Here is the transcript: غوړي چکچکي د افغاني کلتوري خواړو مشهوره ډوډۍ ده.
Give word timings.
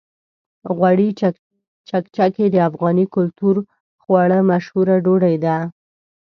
غوړي 0.75 1.09
چکچکي 1.91 2.45
د 2.51 2.55
افغاني 2.69 3.05
کلتوري 3.15 3.63
خواړو 4.03 4.39
مشهوره 4.51 4.95
ډوډۍ 5.05 5.35
ده. 5.45 5.57